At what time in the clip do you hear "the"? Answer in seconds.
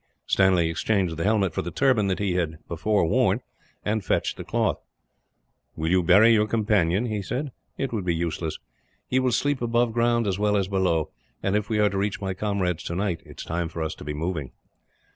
1.15-1.23, 1.61-1.69, 4.35-4.43